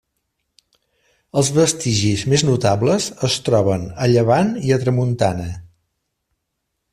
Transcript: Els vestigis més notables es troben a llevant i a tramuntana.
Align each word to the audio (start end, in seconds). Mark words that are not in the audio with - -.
Els 1.41 1.51
vestigis 1.57 2.23
més 2.33 2.43
notables 2.47 3.09
es 3.29 3.37
troben 3.51 3.85
a 4.07 4.09
llevant 4.15 4.51
i 4.71 4.75
a 4.79 4.81
tramuntana. 4.87 5.47